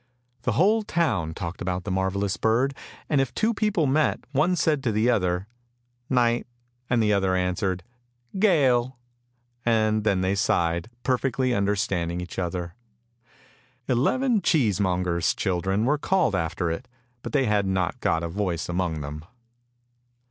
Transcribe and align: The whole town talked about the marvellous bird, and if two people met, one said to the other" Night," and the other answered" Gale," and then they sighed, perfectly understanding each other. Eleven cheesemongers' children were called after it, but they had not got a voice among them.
The 0.41 0.53
whole 0.53 0.81
town 0.81 1.35
talked 1.35 1.61
about 1.61 1.83
the 1.83 1.91
marvellous 1.91 2.35
bird, 2.35 2.73
and 3.07 3.21
if 3.21 3.31
two 3.35 3.53
people 3.53 3.85
met, 3.85 4.19
one 4.31 4.55
said 4.55 4.81
to 4.81 4.91
the 4.91 5.11
other" 5.11 5.45
Night," 6.25 6.47
and 6.89 7.03
the 7.03 7.13
other 7.13 7.35
answered" 7.35 7.83
Gale," 8.39 8.97
and 9.63 10.03
then 10.03 10.21
they 10.21 10.33
sighed, 10.33 10.89
perfectly 11.03 11.53
understanding 11.53 12.19
each 12.19 12.39
other. 12.39 12.73
Eleven 13.87 14.41
cheesemongers' 14.41 15.35
children 15.35 15.85
were 15.85 15.99
called 15.99 16.33
after 16.33 16.71
it, 16.71 16.87
but 17.21 17.31
they 17.31 17.45
had 17.45 17.67
not 17.67 17.99
got 17.99 18.23
a 18.23 18.27
voice 18.27 18.67
among 18.67 19.01
them. 19.01 19.23